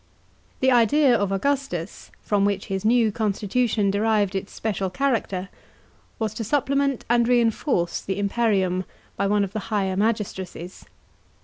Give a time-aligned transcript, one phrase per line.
[0.61, 5.47] The idea of Augustus, from which his new constitution derived its special character,
[6.17, 8.85] was to supplement and reinforce the imperium
[9.15, 10.85] by one of the higher magistracies.